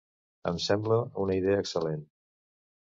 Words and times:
Em 0.51 0.57
sembla 0.67 0.97
una 1.27 1.39
idea 1.43 1.63
excel·lent. 1.67 2.05